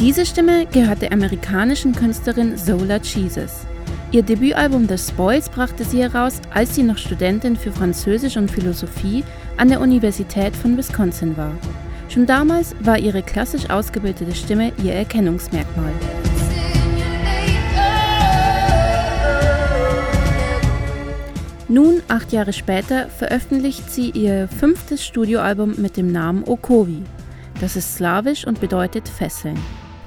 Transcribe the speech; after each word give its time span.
Diese 0.00 0.24
Stimme 0.24 0.64
gehört 0.64 1.02
der 1.02 1.12
amerikanischen 1.12 1.94
Künstlerin 1.94 2.56
Zola 2.56 2.96
Jesus. 2.96 3.66
Ihr 4.12 4.22
Debütalbum 4.22 4.88
The 4.88 4.96
Spoils 4.96 5.50
brachte 5.50 5.84
sie 5.84 6.00
heraus, 6.00 6.40
als 6.54 6.74
sie 6.74 6.82
noch 6.82 6.96
Studentin 6.96 7.54
für 7.54 7.70
Französisch 7.70 8.38
und 8.38 8.50
Philosophie 8.50 9.22
an 9.58 9.68
der 9.68 9.78
Universität 9.78 10.56
von 10.56 10.78
Wisconsin 10.78 11.36
war. 11.36 11.52
Schon 12.08 12.24
damals 12.24 12.74
war 12.80 12.98
ihre 12.98 13.22
klassisch 13.22 13.68
ausgebildete 13.68 14.34
Stimme 14.34 14.72
ihr 14.82 14.94
Erkennungsmerkmal. 14.94 15.92
Nun, 21.68 22.00
acht 22.08 22.32
Jahre 22.32 22.54
später, 22.54 23.10
veröffentlicht 23.10 23.90
sie 23.90 24.08
ihr 24.12 24.48
fünftes 24.48 25.04
Studioalbum 25.04 25.74
mit 25.76 25.98
dem 25.98 26.10
Namen 26.10 26.44
Okovi. 26.44 27.02
Das 27.60 27.76
ist 27.76 27.96
slawisch 27.96 28.46
und 28.46 28.62
bedeutet 28.62 29.06
Fesseln. 29.06 29.58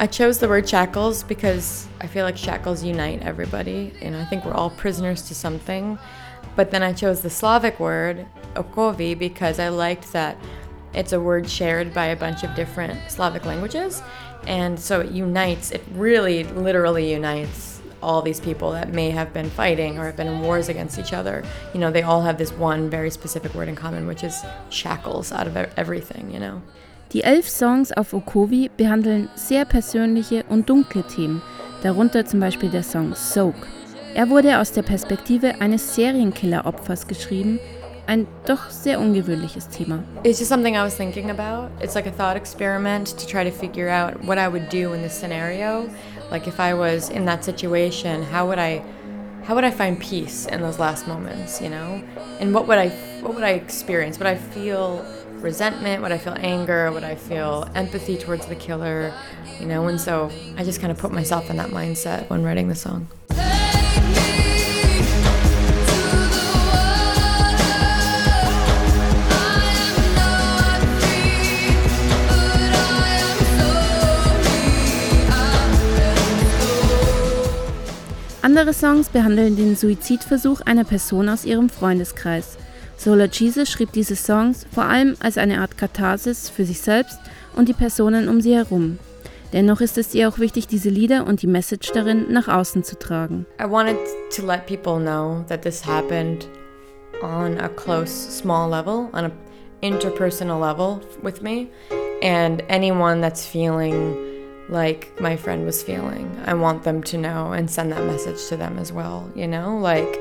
I 0.00 0.06
chose 0.06 0.38
the 0.38 0.46
word 0.48 0.68
shackles 0.68 1.24
because 1.24 1.88
I 2.00 2.06
feel 2.06 2.24
like 2.24 2.36
shackles 2.36 2.84
unite 2.84 3.20
everybody, 3.22 3.92
and 4.00 4.14
I 4.14 4.24
think 4.26 4.44
we're 4.44 4.52
all 4.52 4.70
prisoners 4.70 5.22
to 5.22 5.34
something. 5.34 5.98
But 6.54 6.70
then 6.70 6.84
I 6.84 6.92
chose 6.92 7.20
the 7.20 7.30
Slavic 7.30 7.80
word, 7.80 8.24
okovi, 8.54 9.18
because 9.18 9.58
I 9.58 9.70
liked 9.70 10.12
that 10.12 10.36
it's 10.94 11.12
a 11.12 11.20
word 11.20 11.50
shared 11.50 11.92
by 11.92 12.06
a 12.06 12.16
bunch 12.16 12.44
of 12.44 12.54
different 12.54 13.10
Slavic 13.10 13.44
languages. 13.44 14.00
And 14.46 14.78
so 14.78 15.00
it 15.00 15.10
unites, 15.10 15.72
it 15.72 15.82
really 15.94 16.44
literally 16.44 17.12
unites 17.12 17.82
all 18.00 18.22
these 18.22 18.38
people 18.38 18.70
that 18.70 18.92
may 18.92 19.10
have 19.10 19.32
been 19.32 19.50
fighting 19.50 19.98
or 19.98 20.04
have 20.04 20.16
been 20.16 20.28
in 20.28 20.40
wars 20.42 20.68
against 20.68 21.00
each 21.00 21.12
other. 21.12 21.42
You 21.74 21.80
know, 21.80 21.90
they 21.90 22.02
all 22.02 22.22
have 22.22 22.38
this 22.38 22.52
one 22.52 22.88
very 22.88 23.10
specific 23.10 23.52
word 23.52 23.66
in 23.66 23.74
common, 23.74 24.06
which 24.06 24.22
is 24.22 24.44
shackles 24.70 25.32
out 25.32 25.48
of 25.48 25.56
everything, 25.56 26.30
you 26.30 26.38
know. 26.38 26.62
Die 27.14 27.24
elf 27.24 27.48
Songs 27.48 27.90
auf 27.90 28.12
Okovi 28.12 28.70
behandeln 28.76 29.30
sehr 29.34 29.64
persönliche 29.64 30.44
und 30.50 30.68
dunkle 30.68 31.02
Themen, 31.04 31.40
darunter 31.82 32.26
zum 32.26 32.38
Beispiel 32.38 32.68
der 32.68 32.82
Song 32.82 33.14
Soak. 33.14 33.54
Er 34.14 34.28
wurde 34.28 34.58
aus 34.58 34.72
der 34.72 34.82
Perspektive 34.82 35.58
eines 35.62 35.94
Serienkiller-Opfers 35.94 37.06
geschrieben, 37.06 37.60
ein 38.06 38.26
doch 38.44 38.68
sehr 38.68 39.00
ungewöhnliches 39.00 39.68
Thema. 39.70 40.02
It's 40.22 40.38
just 40.38 40.50
something 40.50 40.74
I 40.74 40.82
was 40.82 40.96
thinking 40.96 41.30
about. 41.30 41.70
It's 41.82 41.94
like 41.94 42.06
a 42.06 42.12
thought 42.12 42.36
experiment 42.36 43.16
to 43.18 43.26
try 43.26 43.42
to 43.42 43.50
figure 43.50 43.88
out 43.88 44.22
what 44.26 44.36
I 44.36 44.48
would 44.48 44.68
do 44.70 44.92
in 44.92 45.02
this 45.02 45.18
scenario. 45.18 45.88
Like 46.30 46.46
if 46.46 46.60
I 46.60 46.74
was 46.74 47.08
in 47.08 47.24
that 47.24 47.42
situation, 47.42 48.22
how 48.22 48.46
would 48.48 48.58
I 48.58 48.82
how 49.46 49.54
would 49.54 49.64
I 49.64 49.70
find 49.70 49.98
peace 49.98 50.44
in 50.44 50.60
those 50.60 50.78
last 50.78 51.06
moments, 51.06 51.62
you 51.62 51.70
know? 51.70 52.02
And 52.38 52.52
what 52.52 52.66
would 52.66 52.78
I 52.78 52.90
what 53.22 53.34
would 53.34 53.44
I 53.44 53.52
experience? 53.52 54.18
Would 54.18 54.28
I 54.28 54.36
feel 54.36 55.02
resentment? 55.42 56.02
Would 56.02 56.12
I 56.12 56.18
feel 56.18 56.34
anger? 56.38 56.90
Would 56.92 57.04
I 57.04 57.14
feel 57.14 57.68
empathy 57.74 58.16
towards 58.16 58.46
the 58.46 58.56
killer? 58.56 59.12
You 59.60 59.66
know, 59.66 59.88
and 59.88 60.00
so 60.00 60.30
I 60.56 60.64
just 60.64 60.80
kind 60.80 60.90
of 60.90 60.98
put 60.98 61.12
myself 61.12 61.50
in 61.50 61.56
that 61.56 61.70
mindset 61.70 62.28
when 62.30 62.44
writing 62.44 62.68
the 62.68 62.74
song. 62.74 63.08
Andere 78.40 78.72
Songs 78.72 79.10
behandeln 79.10 79.56
den 79.56 79.76
Suizidversuch 79.76 80.62
einer 80.62 80.84
Person 80.84 81.28
aus 81.28 81.44
ihrem 81.44 81.68
Freundeskreis. 81.68 82.56
Solar 82.98 83.28
Jesus 83.30 83.70
schrieb 83.70 83.92
diese 83.92 84.16
Songs 84.16 84.66
vor 84.74 84.82
allem 84.82 85.16
als 85.20 85.38
eine 85.38 85.60
Art 85.60 85.78
Katharsis 85.78 86.50
für 86.50 86.64
sich 86.64 86.80
selbst 86.80 87.20
und 87.54 87.68
die 87.68 87.72
Personen 87.72 88.28
um 88.28 88.40
sie 88.40 88.56
herum. 88.56 88.98
Dennoch 89.52 89.80
ist 89.80 89.96
es 89.98 90.14
ihr 90.14 90.28
auch 90.28 90.40
wichtig, 90.40 90.66
diese 90.66 90.88
Lieder 90.90 91.24
und 91.24 91.40
die 91.40 91.46
Message 91.46 91.92
darin 91.92 92.32
nach 92.32 92.48
außen 92.48 92.82
zu 92.82 92.98
tragen. 92.98 93.46
I 93.60 93.70
wanted 93.70 93.96
to 94.36 94.44
let 94.44 94.66
people 94.66 94.98
know 94.98 95.44
that 95.48 95.62
this 95.62 95.86
happened 95.86 96.48
on 97.22 97.56
a 97.60 97.68
close, 97.68 98.10
small 98.10 98.68
level, 98.68 99.08
on 99.12 99.26
an 99.26 99.32
interpersonal 99.80 100.60
level 100.60 101.00
with 101.22 101.40
me, 101.40 101.68
and 102.20 102.64
anyone 102.68 103.22
that's 103.22 103.46
feeling 103.46 104.16
like 104.68 105.08
my 105.20 105.36
friend 105.36 105.64
was 105.64 105.82
feeling, 105.84 106.28
I 106.46 106.54
want 106.54 106.82
them 106.82 107.02
to 107.04 107.16
know 107.16 107.52
and 107.52 107.70
send 107.70 107.92
that 107.92 108.04
message 108.04 108.48
to 108.48 108.56
them 108.56 108.76
as 108.76 108.92
well, 108.92 109.30
you 109.34 109.46
know? 109.46 109.78
Like 109.78 110.18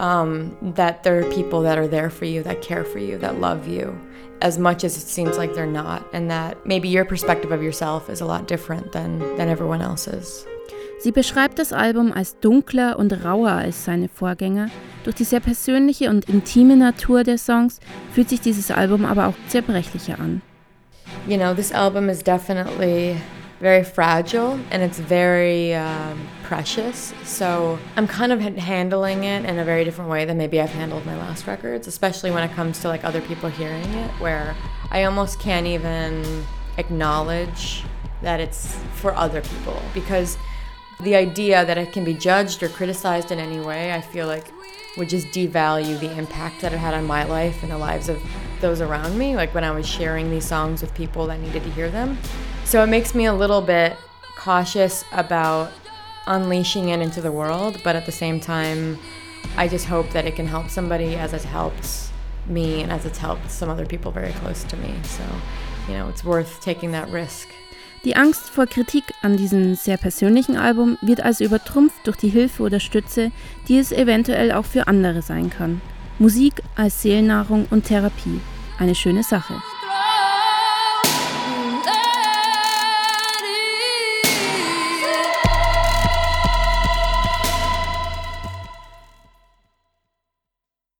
um, 0.00 0.56
that 0.74 1.02
there 1.02 1.18
are 1.18 1.30
people 1.30 1.62
that 1.62 1.78
are 1.78 1.88
there 1.88 2.10
for 2.10 2.24
you, 2.24 2.42
that 2.42 2.62
care 2.62 2.84
for 2.84 2.98
you, 2.98 3.18
that 3.18 3.40
love 3.40 3.68
you, 3.68 3.98
as 4.40 4.58
much 4.58 4.84
as 4.84 4.96
it 4.96 5.06
seems 5.06 5.36
like 5.36 5.54
they're 5.54 5.66
not, 5.66 6.06
and 6.12 6.30
that 6.30 6.66
maybe 6.66 6.88
your 6.88 7.04
perspective 7.04 7.52
of 7.52 7.62
yourself 7.62 8.10
is 8.10 8.20
a 8.20 8.26
lot 8.26 8.48
different 8.48 8.92
than, 8.92 9.18
than 9.36 9.48
everyone 9.48 9.80
else's. 9.80 10.46
Sie 11.00 11.12
beschreibt 11.12 11.58
das 11.58 11.72
Album 11.74 12.12
als 12.12 12.38
dunkler 12.40 12.98
und 12.98 13.12
rauer 13.24 13.50
als 13.50 13.84
seine 13.84 14.08
Vorgänger. 14.08 14.70
Durch 15.04 15.16
die 15.16 15.24
sehr 15.24 15.40
persönliche 15.40 16.08
und 16.08 16.30
intime 16.30 16.76
Natur 16.76 17.24
der 17.24 17.36
Songs 17.36 17.78
fühlt 18.14 18.30
sich 18.30 18.40
dieses 18.40 18.70
Album 18.70 19.04
aber 19.04 19.26
auch 19.26 19.34
zerbrechlicher 19.48 20.18
an. 20.18 20.40
You 21.26 21.36
know, 21.36 21.52
this 21.52 21.72
album 21.72 22.08
is 22.08 22.22
definitely 22.22 23.16
very 23.60 23.84
fragile 23.84 24.58
and 24.70 24.82
it's 24.82 24.98
very 24.98 25.74
um, 25.74 26.18
precious. 26.44 27.12
So 27.24 27.78
I'm 27.96 28.06
kind 28.06 28.32
of 28.32 28.40
handling 28.40 29.24
it 29.24 29.44
in 29.44 29.58
a 29.58 29.64
very 29.64 29.84
different 29.84 30.10
way 30.10 30.24
than 30.24 30.38
maybe 30.38 30.60
I've 30.60 30.70
handled 30.70 31.04
my 31.04 31.16
last 31.16 31.46
records, 31.46 31.88
especially 31.88 32.30
when 32.30 32.48
it 32.48 32.54
comes 32.54 32.80
to 32.80 32.88
like 32.88 33.04
other 33.04 33.20
people 33.22 33.48
hearing 33.48 33.92
it, 33.94 34.10
where 34.20 34.54
I 34.90 35.04
almost 35.04 35.40
can't 35.40 35.66
even 35.66 36.44
acknowledge 36.78 37.82
that 38.22 38.40
it's 38.40 38.76
for 38.94 39.14
other 39.14 39.40
people 39.40 39.80
because 39.92 40.38
the 41.00 41.14
idea 41.14 41.64
that 41.64 41.76
it 41.76 41.92
can 41.92 42.04
be 42.04 42.14
judged 42.14 42.62
or 42.62 42.68
criticized 42.68 43.30
in 43.32 43.38
any 43.38 43.60
way, 43.60 43.92
I 43.92 44.00
feel 44.00 44.26
like 44.26 44.46
would 44.96 45.08
just 45.08 45.26
devalue 45.28 45.98
the 45.98 46.16
impact 46.16 46.60
that 46.60 46.72
it 46.72 46.78
had 46.78 46.94
on 46.94 47.04
my 47.04 47.24
life 47.24 47.62
and 47.62 47.72
the 47.72 47.78
lives 47.78 48.08
of 48.08 48.22
those 48.60 48.80
around 48.80 49.18
me. 49.18 49.34
Like 49.34 49.52
when 49.54 49.64
I 49.64 49.72
was 49.72 49.86
sharing 49.86 50.30
these 50.30 50.44
songs 50.44 50.82
with 50.82 50.94
people 50.94 51.26
that 51.26 51.40
needed 51.40 51.64
to 51.64 51.70
hear 51.70 51.90
them. 51.90 52.16
So 52.64 52.82
it 52.82 52.86
makes 52.86 53.14
me 53.14 53.26
a 53.26 53.34
little 53.34 53.60
bit 53.60 53.96
cautious 54.36 55.04
about 55.12 55.72
unleashing 56.26 56.88
it 56.90 57.00
into 57.00 57.20
the 57.20 57.32
world, 57.32 57.80
but 57.84 57.96
at 57.96 58.06
the 58.06 58.12
same 58.12 58.40
time, 58.40 58.98
I 59.56 59.68
just 59.68 59.86
hope 59.86 60.10
that 60.10 60.26
it 60.26 60.36
can 60.36 60.46
help 60.46 60.68
somebody 60.70 61.16
as 61.16 61.32
it's 61.32 61.44
helped 61.44 62.10
me 62.46 62.82
and 62.82 62.92
as 62.92 63.04
it's 63.04 63.18
helped 63.18 63.50
some 63.50 63.70
other 63.70 63.86
people 63.86 64.10
very 64.10 64.32
close 64.32 64.64
to 64.64 64.76
me. 64.76 64.94
So, 65.04 65.22
you 65.88 65.98
know, 65.98 66.08
it's 66.08 66.24
worth 66.24 66.60
taking 66.60 66.92
that 66.92 67.10
risk. 67.10 67.48
Die 68.04 68.16
Angst 68.16 68.50
vor 68.50 68.66
Kritik 68.66 69.04
an 69.22 69.38
diesem 69.38 69.74
sehr 69.76 69.96
persönlichen 69.96 70.56
Album 70.58 70.98
wird 71.00 71.22
also 71.22 71.42
übertrumpft 71.42 72.06
durch 72.06 72.18
die 72.18 72.28
Hilfe 72.28 72.62
oder 72.62 72.78
Stütze, 72.78 73.30
die 73.66 73.78
es 73.78 73.92
eventuell 73.92 74.52
auch 74.52 74.66
für 74.66 74.88
andere 74.88 75.22
sein 75.22 75.48
kann. 75.48 75.80
Musik 76.18 76.62
als 76.76 77.00
Seelennahrung 77.00 77.66
und 77.70 77.86
Therapie. 77.86 78.40
Eine 78.78 78.94
schöne 78.94 79.22
Sache. 79.22 79.54